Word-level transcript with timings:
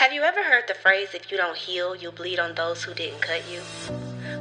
Have 0.00 0.14
you 0.14 0.22
ever 0.22 0.42
heard 0.42 0.64
the 0.66 0.72
phrase, 0.72 1.12
if 1.12 1.30
you 1.30 1.36
don't 1.36 1.58
heal, 1.58 1.94
you'll 1.94 2.10
bleed 2.12 2.38
on 2.38 2.54
those 2.54 2.82
who 2.82 2.94
didn't 2.94 3.20
cut 3.20 3.42
you? 3.52 3.60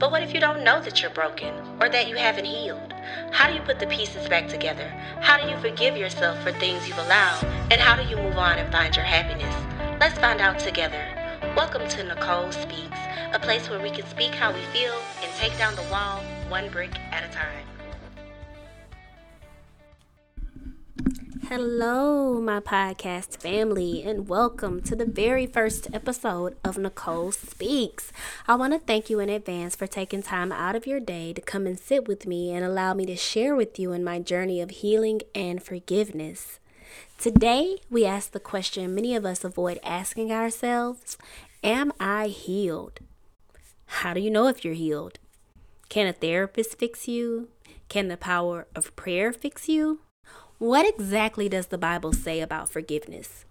But 0.00 0.10
what 0.10 0.24
if 0.24 0.34
you 0.34 0.40
don't 0.40 0.64
know 0.64 0.82
that 0.82 1.00
you're 1.00 1.12
broken 1.12 1.54
or 1.80 1.88
that 1.88 2.08
you 2.08 2.16
haven't 2.16 2.46
healed? 2.46 2.92
How 3.30 3.46
do 3.46 3.54
you 3.54 3.60
put 3.60 3.78
the 3.78 3.86
pieces 3.86 4.28
back 4.28 4.48
together? 4.48 4.88
How 5.20 5.40
do 5.40 5.48
you 5.48 5.56
forgive 5.58 5.96
yourself 5.96 6.42
for 6.42 6.50
things 6.50 6.88
you've 6.88 6.98
allowed? 6.98 7.44
And 7.70 7.80
how 7.80 7.94
do 7.94 8.02
you 8.02 8.16
move 8.16 8.36
on 8.36 8.58
and 8.58 8.72
find 8.72 8.96
your 8.96 9.04
happiness? 9.04 9.54
Let's 10.00 10.18
find 10.18 10.40
out 10.40 10.58
together. 10.58 11.06
Welcome 11.56 11.86
to 11.86 12.02
Nicole 12.02 12.50
Speaks, 12.50 12.98
a 13.32 13.38
place 13.38 13.70
where 13.70 13.80
we 13.80 13.90
can 13.90 14.08
speak 14.08 14.32
how 14.32 14.52
we 14.52 14.60
feel 14.76 14.94
and 15.22 15.32
take 15.36 15.56
down 15.56 15.76
the 15.76 15.88
wall 15.88 16.20
one 16.48 16.68
brick 16.68 16.98
at 17.12 17.22
a 17.22 17.32
time. 17.32 17.73
Hello, 21.48 22.40
my 22.40 22.58
podcast 22.58 23.36
family, 23.36 24.02
and 24.02 24.28
welcome 24.28 24.80
to 24.80 24.96
the 24.96 25.04
very 25.04 25.46
first 25.46 25.92
episode 25.92 26.56
of 26.64 26.78
Nicole 26.78 27.32
Speaks. 27.32 28.12
I 28.48 28.54
want 28.54 28.72
to 28.72 28.78
thank 28.78 29.10
you 29.10 29.20
in 29.20 29.28
advance 29.28 29.76
for 29.76 29.86
taking 29.86 30.22
time 30.22 30.52
out 30.52 30.74
of 30.74 30.86
your 30.86 31.00
day 31.00 31.34
to 31.34 31.42
come 31.42 31.66
and 31.66 31.78
sit 31.78 32.08
with 32.08 32.26
me 32.26 32.50
and 32.50 32.64
allow 32.64 32.94
me 32.94 33.04
to 33.06 33.16
share 33.16 33.54
with 33.54 33.78
you 33.78 33.92
in 33.92 34.02
my 34.02 34.20
journey 34.20 34.62
of 34.62 34.70
healing 34.70 35.20
and 35.34 35.62
forgiveness. 35.62 36.60
Today, 37.18 37.76
we 37.90 38.06
ask 38.06 38.32
the 38.32 38.40
question 38.40 38.94
many 38.94 39.14
of 39.14 39.26
us 39.26 39.44
avoid 39.44 39.78
asking 39.84 40.32
ourselves 40.32 41.18
Am 41.62 41.92
I 42.00 42.28
healed? 42.28 43.00
How 43.86 44.14
do 44.14 44.20
you 44.20 44.30
know 44.30 44.46
if 44.46 44.64
you're 44.64 44.72
healed? 44.72 45.18
Can 45.90 46.06
a 46.06 46.14
therapist 46.14 46.78
fix 46.78 47.06
you? 47.06 47.48
Can 47.90 48.08
the 48.08 48.16
power 48.16 48.66
of 48.74 48.96
prayer 48.96 49.30
fix 49.30 49.68
you? 49.68 50.00
What 50.58 50.86
exactly 50.86 51.48
does 51.48 51.66
the 51.66 51.78
Bible 51.78 52.12
say 52.12 52.40
about 52.40 52.68
forgiveness? 52.68 53.44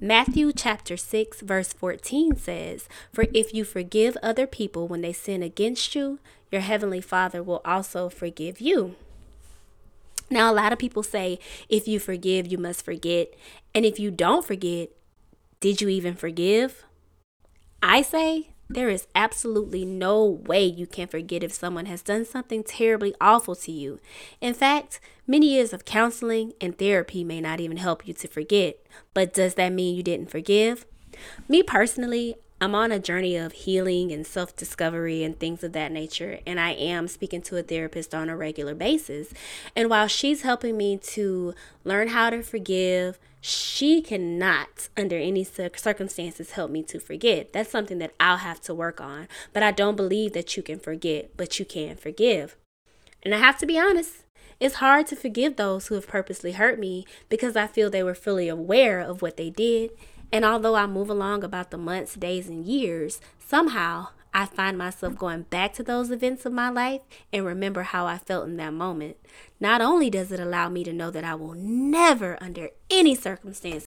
Matthew 0.00 0.52
chapter 0.52 0.96
6 0.96 1.40
verse 1.40 1.72
14 1.72 2.36
says, 2.36 2.88
"For 3.12 3.26
if 3.32 3.54
you 3.54 3.64
forgive 3.64 4.16
other 4.22 4.46
people 4.46 4.88
when 4.88 5.02
they 5.02 5.12
sin 5.12 5.42
against 5.42 5.94
you, 5.94 6.18
your 6.50 6.60
heavenly 6.60 7.00
Father 7.00 7.42
will 7.42 7.62
also 7.64 8.08
forgive 8.08 8.60
you." 8.60 8.96
Now, 10.30 10.50
a 10.50 10.54
lot 10.54 10.72
of 10.72 10.78
people 10.78 11.02
say, 11.02 11.38
if 11.68 11.86
you 11.86 12.00
forgive, 12.00 12.50
you 12.50 12.58
must 12.58 12.84
forget. 12.84 13.34
And 13.74 13.84
if 13.84 13.98
you 13.98 14.10
don't 14.10 14.44
forget, 14.44 14.88
did 15.60 15.80
you 15.80 15.88
even 15.88 16.14
forgive? 16.14 16.84
I 17.82 18.02
say, 18.02 18.53
there 18.68 18.88
is 18.88 19.06
absolutely 19.14 19.84
no 19.84 20.24
way 20.24 20.64
you 20.64 20.86
can 20.86 21.06
forget 21.06 21.42
if 21.42 21.52
someone 21.52 21.86
has 21.86 22.02
done 22.02 22.24
something 22.24 22.62
terribly 22.64 23.14
awful 23.20 23.54
to 23.56 23.72
you. 23.72 24.00
In 24.40 24.54
fact, 24.54 25.00
many 25.26 25.54
years 25.54 25.72
of 25.72 25.84
counseling 25.84 26.52
and 26.60 26.76
therapy 26.76 27.24
may 27.24 27.40
not 27.40 27.60
even 27.60 27.76
help 27.76 28.06
you 28.06 28.14
to 28.14 28.28
forget. 28.28 28.78
But 29.12 29.34
does 29.34 29.54
that 29.54 29.72
mean 29.72 29.96
you 29.96 30.02
didn't 30.02 30.30
forgive? 30.30 30.86
Me 31.48 31.62
personally, 31.62 32.36
I'm 32.64 32.74
on 32.74 32.92
a 32.92 32.98
journey 32.98 33.36
of 33.36 33.52
healing 33.52 34.10
and 34.10 34.26
self 34.26 34.56
discovery 34.56 35.22
and 35.22 35.38
things 35.38 35.62
of 35.62 35.74
that 35.74 35.92
nature, 35.92 36.40
and 36.46 36.58
I 36.58 36.70
am 36.70 37.08
speaking 37.08 37.42
to 37.42 37.58
a 37.58 37.62
therapist 37.62 38.14
on 38.14 38.30
a 38.30 38.36
regular 38.38 38.74
basis. 38.74 39.34
And 39.76 39.90
while 39.90 40.08
she's 40.08 40.40
helping 40.40 40.78
me 40.78 40.96
to 40.96 41.52
learn 41.84 42.08
how 42.08 42.30
to 42.30 42.42
forgive, 42.42 43.18
she 43.42 44.00
cannot, 44.00 44.88
under 44.96 45.18
any 45.18 45.44
circumstances, 45.44 46.52
help 46.52 46.70
me 46.70 46.82
to 46.84 46.98
forget. 46.98 47.52
That's 47.52 47.70
something 47.70 47.98
that 47.98 48.14
I'll 48.18 48.38
have 48.38 48.62
to 48.62 48.72
work 48.72 48.98
on. 48.98 49.28
But 49.52 49.62
I 49.62 49.70
don't 49.70 49.94
believe 49.94 50.32
that 50.32 50.56
you 50.56 50.62
can 50.62 50.78
forget, 50.78 51.36
but 51.36 51.58
you 51.58 51.66
can 51.66 51.96
forgive. 51.96 52.56
And 53.22 53.34
I 53.34 53.38
have 53.40 53.58
to 53.58 53.66
be 53.66 53.78
honest, 53.78 54.24
it's 54.58 54.76
hard 54.76 55.06
to 55.08 55.16
forgive 55.16 55.56
those 55.56 55.88
who 55.88 55.96
have 55.96 56.08
purposely 56.08 56.52
hurt 56.52 56.78
me 56.78 57.04
because 57.28 57.56
I 57.56 57.66
feel 57.66 57.90
they 57.90 58.02
were 58.02 58.14
fully 58.14 58.48
aware 58.48 59.00
of 59.00 59.20
what 59.20 59.36
they 59.36 59.50
did 59.50 59.90
and 60.34 60.44
although 60.44 60.74
I 60.74 60.88
move 60.88 61.08
along 61.08 61.44
about 61.44 61.70
the 61.70 61.78
months, 61.78 62.16
days, 62.16 62.48
and 62.48 62.64
years, 62.64 63.20
somehow 63.38 64.08
I 64.34 64.46
find 64.46 64.76
myself 64.76 65.16
going 65.16 65.42
back 65.42 65.72
to 65.74 65.84
those 65.84 66.10
events 66.10 66.44
of 66.44 66.52
my 66.52 66.70
life 66.70 67.02
and 67.32 67.46
remember 67.46 67.84
how 67.84 68.06
I 68.06 68.18
felt 68.18 68.48
in 68.48 68.56
that 68.56 68.72
moment. 68.72 69.16
Not 69.60 69.80
only 69.80 70.10
does 70.10 70.32
it 70.32 70.40
allow 70.40 70.68
me 70.68 70.82
to 70.82 70.92
know 70.92 71.12
that 71.12 71.22
I 71.22 71.36
will 71.36 71.54
never, 71.54 72.36
under 72.42 72.70
any 72.90 73.14
circumstance, 73.14 73.84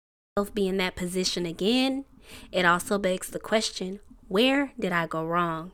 be 0.54 0.68
in 0.68 0.76
that 0.78 0.98
position 0.98 1.46
again, 1.46 2.04
it 2.52 2.66
also 2.66 2.98
begs 2.98 3.30
the 3.30 3.40
question 3.40 4.02
where 4.28 4.74
did 4.78 4.92
I 4.92 5.08
go 5.08 5.24
wrong? 5.26 5.72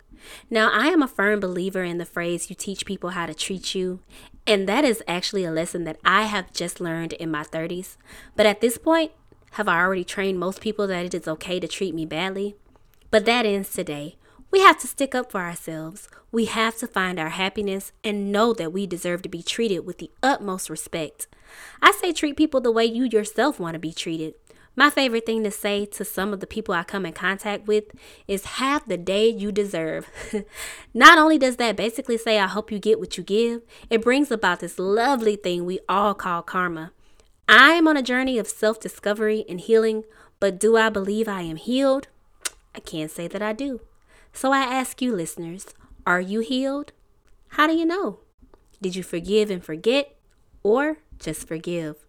Now, 0.51 0.69
I 0.71 0.89
am 0.89 1.01
a 1.01 1.07
firm 1.07 1.39
believer 1.39 1.83
in 1.83 1.97
the 1.97 2.05
phrase 2.05 2.51
you 2.51 2.55
teach 2.55 2.85
people 2.85 3.11
how 3.11 3.25
to 3.25 3.33
treat 3.33 3.73
you, 3.73 4.01
and 4.45 4.69
that 4.69 4.85
is 4.85 5.01
actually 5.07 5.45
a 5.45 5.51
lesson 5.51 5.83
that 5.85 5.97
I 6.05 6.23
have 6.23 6.53
just 6.53 6.79
learned 6.79 7.13
in 7.13 7.31
my 7.31 7.43
30s. 7.43 7.97
But 8.35 8.45
at 8.45 8.61
this 8.61 8.77
point, 8.77 9.13
have 9.51 9.67
I 9.67 9.79
already 9.79 10.03
trained 10.03 10.39
most 10.39 10.61
people 10.61 10.87
that 10.87 11.05
it 11.05 11.13
is 11.13 11.27
okay 11.27 11.59
to 11.59 11.67
treat 11.67 11.95
me 11.95 12.05
badly? 12.05 12.55
But 13.11 13.25
that 13.25 13.45
ends 13.45 13.71
today. 13.71 14.15
We 14.51 14.61
have 14.61 14.79
to 14.79 14.87
stick 14.87 15.13
up 15.13 15.31
for 15.31 15.41
ourselves. 15.41 16.09
We 16.31 16.45
have 16.45 16.77
to 16.77 16.87
find 16.87 17.19
our 17.19 17.29
happiness 17.29 17.91
and 18.03 18.31
know 18.31 18.53
that 18.53 18.73
we 18.73 18.87
deserve 18.87 19.21
to 19.23 19.29
be 19.29 19.43
treated 19.43 19.79
with 19.79 19.99
the 19.99 20.11
utmost 20.23 20.69
respect. 20.69 21.27
I 21.81 21.91
say 21.91 22.13
treat 22.13 22.37
people 22.37 22.61
the 22.61 22.71
way 22.71 22.85
you 22.85 23.05
yourself 23.05 23.59
want 23.59 23.73
to 23.75 23.79
be 23.79 23.93
treated. 23.93 24.33
My 24.75 24.89
favorite 24.89 25.25
thing 25.25 25.43
to 25.43 25.51
say 25.51 25.85
to 25.87 26.05
some 26.05 26.31
of 26.31 26.39
the 26.39 26.47
people 26.47 26.73
I 26.73 26.83
come 26.83 27.05
in 27.05 27.13
contact 27.13 27.67
with 27.67 27.85
is 28.27 28.45
have 28.45 28.87
the 28.87 28.97
day 28.97 29.27
you 29.27 29.51
deserve. 29.51 30.07
Not 30.93 31.17
only 31.17 31.37
does 31.37 31.57
that 31.57 31.75
basically 31.75 32.17
say 32.17 32.39
I 32.39 32.47
hope 32.47 32.71
you 32.71 32.79
get 32.79 32.99
what 32.99 33.17
you 33.17 33.23
give, 33.23 33.61
it 33.89 34.01
brings 34.01 34.31
about 34.31 34.61
this 34.61 34.79
lovely 34.79 35.35
thing 35.35 35.65
we 35.65 35.79
all 35.89 36.13
call 36.13 36.43
karma. 36.43 36.93
I 37.51 37.71
am 37.71 37.87
on 37.87 37.97
a 37.97 38.03
journey 38.03 38.37
of 38.37 38.47
self 38.47 38.79
discovery 38.79 39.43
and 39.49 39.59
healing, 39.59 40.03
but 40.39 40.59
do 40.59 40.77
I 40.77 40.89
believe 40.89 41.27
I 41.27 41.41
am 41.41 41.55
healed? 41.55 42.07
I 42.75 42.79
can't 42.79 43.09
say 43.09 43.27
that 43.27 43.41
I 43.41 43.53
do. 43.53 43.81
So 44.31 44.51
I 44.51 44.59
ask 44.59 45.01
you, 45.01 45.15
listeners, 45.15 45.65
are 46.05 46.21
you 46.21 46.41
healed? 46.41 46.91
How 47.53 47.65
do 47.65 47.75
you 47.75 47.87
know? 47.87 48.19
Did 48.83 48.95
you 48.95 49.01
forgive 49.01 49.49
and 49.49 49.63
forget, 49.63 50.15
or 50.61 50.99
just 51.17 51.47
forgive? 51.47 52.05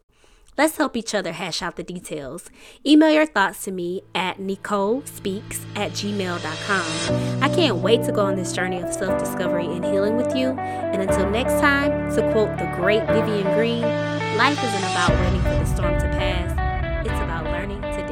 Let's 0.59 0.77
help 0.77 0.95
each 0.95 1.15
other 1.15 1.33
hash 1.33 1.62
out 1.62 1.77
the 1.77 1.83
details. 1.83 2.51
Email 2.87 3.11
your 3.11 3.25
thoughts 3.25 3.65
to 3.65 3.72
me 3.72 4.03
at 4.15 4.37
NicoleSpeaks 4.37 5.65
at 5.75 5.93
gmail.com. 5.93 7.43
I 7.43 7.49
can't 7.49 7.78
wait 7.78 8.03
to 8.05 8.12
go 8.12 8.27
on 8.27 8.37
this 8.37 8.53
journey 8.53 8.83
of 8.83 8.93
self 8.93 9.19
discovery 9.19 9.65
and 9.65 9.87
healing 9.87 10.19
with 10.19 10.37
you. 10.37 10.51
And 10.51 11.01
until 11.01 11.31
next 11.31 11.55
time, 11.62 12.15
to 12.15 12.31
quote 12.33 12.59
the 12.59 12.71
great 12.77 13.07
Vivian 13.07 13.55
Greene, 13.55 14.20
Life 14.41 14.65
isn't 14.65 14.84
about 14.84 15.11
waiting 15.21 15.43
for 15.43 15.51
the 15.51 15.67
storm 15.67 15.99
to 16.01 16.09
pass, 16.17 17.05
it's 17.05 17.11
about 17.11 17.45
learning 17.45 17.83
to 17.83 18.09